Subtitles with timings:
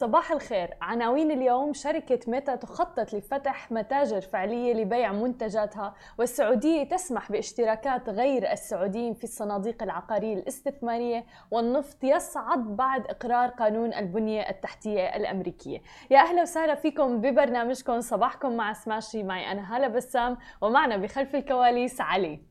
[0.00, 0.74] صباح الخير.
[0.80, 9.14] عناوين اليوم شركة ميتا تخطط لفتح متاجر فعلية لبيع منتجاتها والسعودية تسمح باشتراكات غير السعوديين
[9.14, 15.82] في الصناديق العقارية الاستثمارية والنفط يصعد بعد إقرار قانون البنية التحتية الأمريكية.
[16.10, 18.00] يا أهلا وسهلا فيكم ببرنامجكم.
[18.00, 19.22] صباحكم مع سماشي.
[19.22, 22.49] معي أنا هالة بسام ومعنا بخلف الكواليس علي.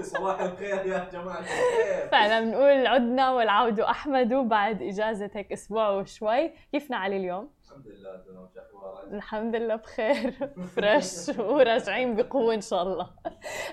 [0.00, 2.08] صباح الخير يا جماعة الخير.
[2.12, 8.16] فعلا بنقول عدنا والعود أحمد بعد إجازة هيك أسبوع وشوي كيفنا علي اليوم؟ الحمد لله
[8.16, 10.30] تمام شو أخبارك الحمد لله بخير
[10.76, 13.10] fresh وراجعين بقوة إن شاء الله.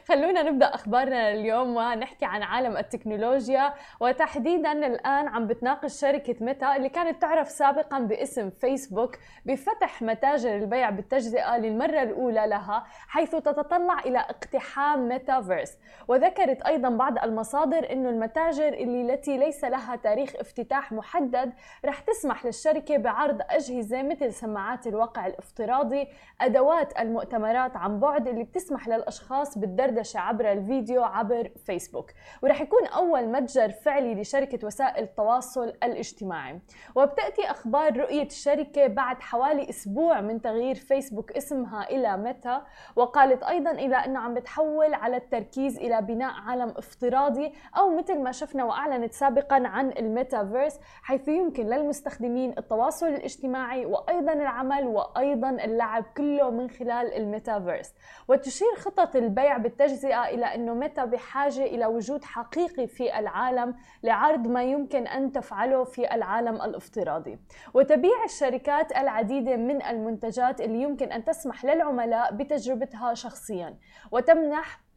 [0.08, 6.90] خلونا نبدأ أخبارنا اليوم ونحكي عن عالم التكنولوجيا وتحديدا الآن عم بتناقش شركة ميتا اللي
[6.90, 14.20] كانت تعرف سابقا باسم فيسبوك بفتح متاجر البيع بالتجزئة للمرة الأولى لها حيث تتطلع إلى
[14.20, 15.78] اقتحام ميتافيرس.
[16.08, 21.54] وذكرت أيضا بعض المصادر إنه المتاجر اللي التي ليس لها تاريخ افتتاح محدد
[21.86, 26.08] رح تسمح للشركة بعرض أجهزة مثل سماعات الواقع الافتراضي
[26.42, 32.12] أدوات المؤتمرات عن بعد اللي بتسمح للأشخاص بالدردشة عبر الفيديو عبر فيسبوك.
[32.44, 36.60] ورح يكون أول متجر فعلي لشركة وسائل التواصل الاجتماعي.
[36.96, 43.72] وبتأتي أخبار رؤية الشركة بعد حوالي أسبوع من تغيير فيسبوك اسمها إلى ميتا وقالت أيضا
[43.72, 49.14] إلى إنه عم بتحول على التركيز إلى بناء عالم افتراضي أو مثل ما شفنا وأعلنت
[49.14, 57.14] سابقا عن الميتافيرس حيث يمكن للمستخدمين التواصل الاجتماعي وأيضا العمل وأيضا اللعب كله من خلال
[57.14, 57.94] الميتافيرس.
[58.28, 64.64] وتشير خطط البيع بالتجزئة إلى إنه ميتا بحاجة إلى وجود حقيقي في العالم لعرض ما
[64.64, 67.40] يمكن أن تفعله في العالم الافتراضي.
[67.74, 73.78] وتبيع الشركات العديدة من المنتجات اللي يمكن أن تسمح للعملاء بتجربتها شخصيا.
[74.12, 74.91] وتمنح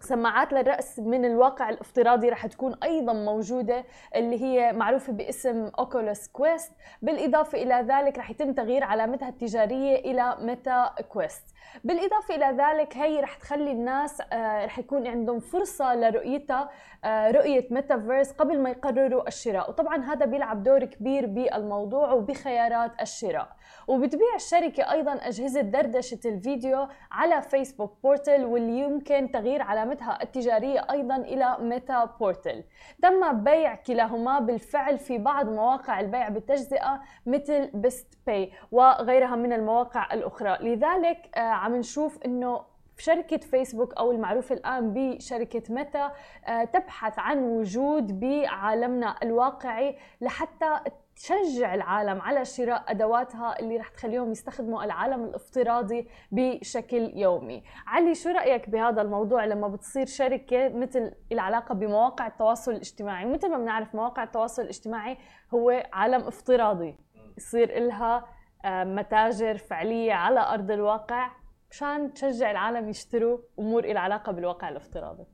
[0.00, 3.84] سماعات للرأس من الواقع الافتراضي رح تكون أيضا موجودة
[4.16, 10.36] اللي هي معروفة باسم أوكولوس كويست بالإضافة إلى ذلك رح يتم تغيير علامتها التجارية إلى
[10.40, 11.44] ميتا كويست
[11.84, 16.70] بالإضافة إلى ذلك هي رح تخلي الناس آه، رح يكون عندهم فرصة لرؤيتها
[17.04, 19.70] آه، رؤية ميتافيرس قبل ما يقرروا الشراء.
[19.70, 23.48] وطبعا هذا بيلعب دور كبير بالموضوع وبخيارات الشراء.
[23.88, 29.89] وبتبيع الشركة أيضا أجهزة دردشة الفيديو على فيسبوك Portal واللي يمكن تغيير علامتها
[30.22, 32.64] التجارية أيضا إلى Meta Portal.
[33.02, 40.14] تم بيع كلاهما بالفعل في بعض مواقع البيع بالتجزئة مثل Best Buy وغيرها من المواقع
[40.14, 40.58] الأخرى.
[40.60, 46.12] لذلك آه، عم نشوف أنه شركة فيسبوك أو المعروفة الآن بشركة ميتا
[46.46, 50.80] آه، تبحث عن وجود بعالمنا الواقعي لحتى
[51.20, 57.62] تشجع العالم على شراء أدواتها اللي رح تخليهم يستخدموا العالم الافتراضي بشكل يومي.
[57.86, 63.58] علي شو رأيك بهذا الموضوع لما بتصير شركة مثل العلاقة بمواقع التواصل الاجتماعي، مثل ما
[63.58, 65.18] بنعرف مواقع التواصل الاجتماعي
[65.54, 66.98] هو عالم افتراضي،
[67.36, 68.26] يصير لها
[68.64, 71.30] آه، متاجر فعلية على أرض الواقع
[71.70, 75.24] مشان تشجع العالم يشتروا أمور لها علاقة بالواقع الافتراضي.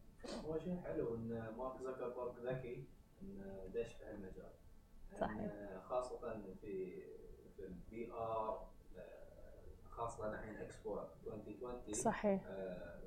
[0.47, 2.85] هو شيء حلو إن مارك زكربرج ذكي
[3.23, 4.53] انه دش في هالمجال.
[5.21, 5.53] صحيح.
[5.89, 7.03] خاصة في
[7.57, 8.67] في ال VR
[9.91, 12.43] خاصة الحين اكسبو 2020 صحيح.
[12.47, 13.01] آه،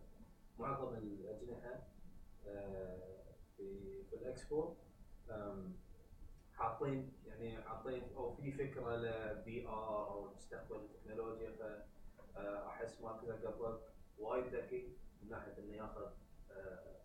[0.59, 1.79] معظم الأجنحة
[2.47, 2.97] آه،
[3.57, 4.73] في في الاكسبو
[6.53, 11.51] حاطين يعني حاطين أو في فكرة ل VR أو مستقبل التكنولوجيا
[12.35, 13.79] فاحس مارك زكربرج
[14.19, 16.05] وايد ذكي من ناحية إنه ياخذ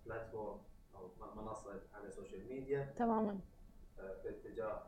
[0.07, 0.61] platform
[0.95, 3.41] أو منصة على ال social media تماما.
[4.23, 4.83] في اتجاه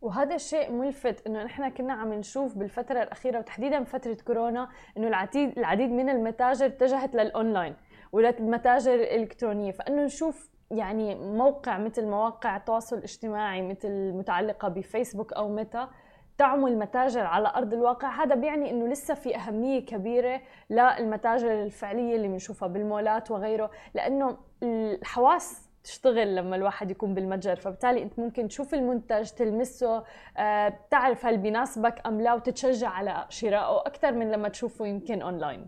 [0.00, 5.58] وهذا الشيء ملفت إنه نحن كنا عم نشوف بالفترة الأخيرة وتحديدا بفتره كورونا إنه العديد
[5.58, 7.76] العديد من المتاجر اتجهت للأونلاين
[8.12, 9.72] وللمتاجر الإلكترونية.
[9.72, 15.90] فإنه نشوف يعني موقع مثل مواقع التواصل الاجتماعي مثل متعلقة بفيسبوك أو ميتا
[16.38, 18.24] تعمل متاجر على أرض الواقع.
[18.24, 25.65] هذا بيعني إنه لسه في أهمية كبيرة للمتاجر الفعلية اللي بنشوفها بالمولات وغيره لأنه الحواس
[25.86, 27.56] تشتغل لما الواحد يكون بالمتجر.
[27.56, 30.04] فبالتالي أنت ممكن تشوف المنتج تلمسه
[30.36, 35.66] آه، تعرف هل بيناسبك أم لا وتتشجع على شرائه أكثر من لما تشوفه يمكن اونلاين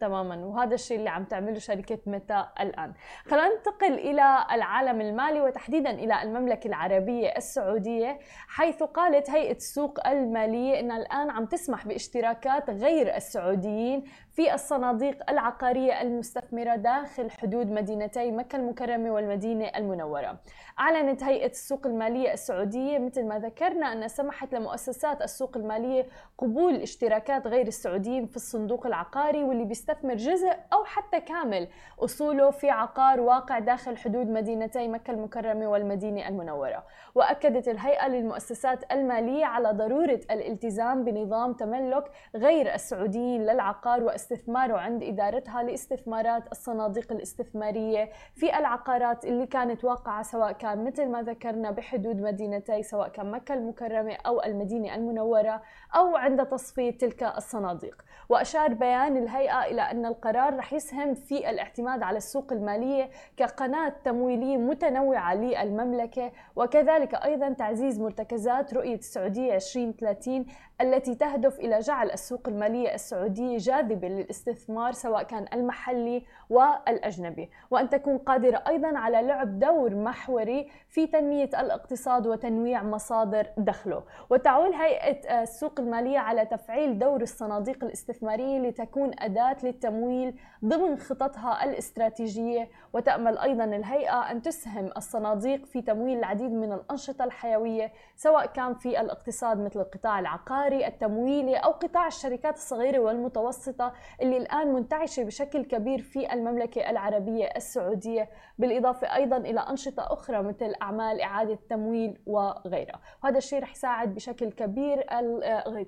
[0.00, 0.36] تماما.
[0.36, 2.92] وهذا الشيء اللي عم تعمله شركة ميتا الآن.
[3.26, 8.18] خلينا ننتقل إلى العالم المالي وتحديدا إلى المملكة العربية السعودية
[8.48, 16.02] حيث قالت هيئة السوق المالية أنها الآن عم تسمح باشتراكات غير السعوديين في الصناديق العقارية
[16.02, 20.38] المستثمرة داخل حدود مدينتي مكة المكرمة والمدينة المنورة.
[20.80, 26.06] أعلنت هيئة السوق المالية السعودية مثل ما ذكرنا أن سمحت لمؤسسات السوق المالية
[26.38, 31.68] قبول اشتراكات غير السعوديين في الصندوق العقاري واللي بيستثمر جزء أو حتى كامل
[31.98, 36.84] أصوله في عقار واقع داخل حدود مدينتي مكة المكرمة والمدينة المنورة.
[37.14, 45.62] وأكدت الهيئة للمؤسسات المالية على ضرورة الالتزام بنظام تملك غير السعوديين للعقار واستثماره عند إدارتها
[45.62, 52.82] لاستثمارات الصناديق الاستثمارية في العقارات اللي كانت واقعة سواء كان مثل ما ذكرنا بحدود مدينتي
[52.82, 55.62] سواء كان مكة المكرمة أو المدينة المنورة
[55.94, 58.04] أو عند تصفية تلك الصناديق.
[58.28, 64.56] وأشار بيان الهيئة إلى أن القرار رح يسهم في الاعتماد على السوق المالية كقناة تمويلية
[64.56, 70.46] متنوعة للمملكة وكذلك أيضا تعزيز مرتكزات رؤية السعودية 2030
[70.80, 77.50] التي تهدف إلى جعل السوق المالية السعودية جاذبة للاستثمار سواء كان المحلي والأجنبي.
[77.70, 84.02] وأن تكون قادرة أيضا على لعب دور محوري في تنمية الاقتصاد وتنويع مصادر دخله.
[84.30, 90.34] وتعول هيئة السوق المالية على تفعيل دور الصناديق الاستثمارية لتكون أداة للتمويل
[90.64, 97.92] ضمن خططها الاستراتيجية وتأمل أيضا الهيئة أن تسهم الصناديق في تمويل العديد من الأنشطة الحيوية
[98.16, 103.92] سواء كان في الاقتصاد مثل القطاع العقاري التمويلي أو قطاع الشركات الصغيرة والمتوسطة
[104.22, 108.28] اللي الآن منتعشة بشكل كبير في المملكة العربية السعودية
[108.58, 113.00] بالإضافة أيضا إلى أنشطة أخرى مثل أعمال إعادة التمويل وغيرها.
[113.24, 115.06] وهذا الشيء رح يساعد بشكل كبير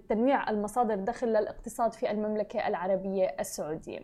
[0.09, 4.01] تنويع المصادر الدخل للاقتصاد في المملكة العربية السعودية.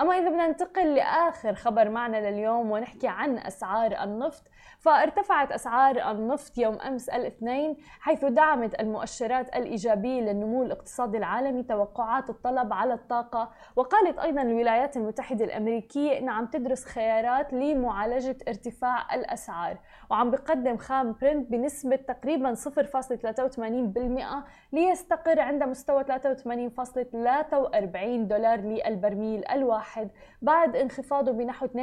[0.00, 4.42] أما إذا بدنا ننتقل لآخر خبر معنا لليوم ونحكي عن أسعار النفط
[4.78, 12.72] فارتفعت أسعار النفط يوم أمس الاثنين حيث دعمت المؤشرات الإيجابية للنمو الاقتصادي العالمي توقعات الطلب
[12.72, 13.50] على الطاقة.
[13.76, 19.78] وقالت أيضا الولايات المتحدة الأمريكية أنها عم تدرس خيارات لمعالجة ارتفاع الأسعار
[20.10, 22.60] وعم بقدم خام برنت بنسبة تقريبا 0.83%
[24.72, 26.08] ليستقر عند مستوى 83.43
[28.28, 30.10] دولار للبرميل الواحد
[30.42, 31.76] بعد انخفاضه بنحو 2%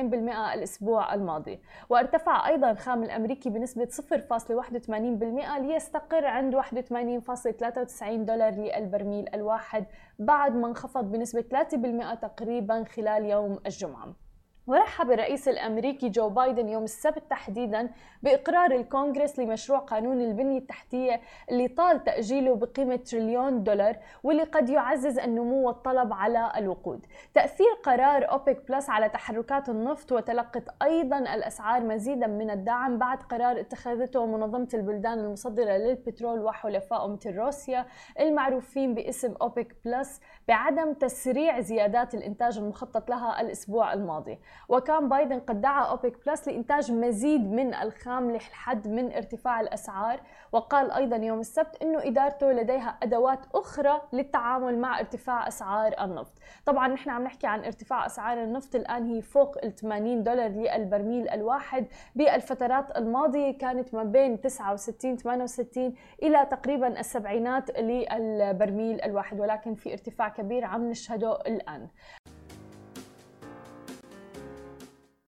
[0.54, 1.60] الأسبوع الماضي.
[1.90, 9.86] وارتفع أيضا الخام الأمريكي بنسبة 0.81% ليستقر عند 81.93 دولار للبرميل الواحد
[10.20, 14.27] بعد ما انخفض بنسبة 3% تقريبا خلال يوم الجمعة.
[14.68, 17.90] ورحب الرئيس الأمريكي جو بايدن يوم السبت تحديدا
[18.24, 21.22] بإقرار الكونغرس لمشروع قانون البنية التحتية
[21.52, 27.06] اللي طال تأجيله بقيمة تريليون دولار واللي قد يعزز النمو والطلب على الوقود.
[27.34, 33.60] تأثير قرار أوبك بلس على تحركات النفط وتلقت أيضا الأسعار مزيدا من الدعم بعد قرار
[33.60, 37.86] اتخذته منظمة البلدان المصدرة للبترول وحلفائه مثل روسيا
[38.20, 44.40] المعروفين باسم أوبك بلس بعدم تسريع زيادات الإنتاج المخطط لها الأسبوع الماضي.
[44.70, 50.20] وكان بايدن قد دعا أوبك بلس لإنتاج مزيد من الخام للحد من ارتفاع الأسعار
[50.52, 56.34] وقال أيضا يوم السبت أنه إدارته لديها أدوات أخرى للتعامل مع ارتفاع أسعار النفط.
[56.66, 61.30] طبعا نحن عم نحكي عن ارتفاع أسعار النفط الآن هي فوق ال 80 دولار للبرميل
[61.30, 61.88] الواحد.
[62.16, 65.94] بالفترات الماضية كانت ما بين 69 68
[66.24, 71.88] إلى تقريبا السبعينات للبرميل الواحد ولكن في ارتفاع كبير عم نشهده الآن.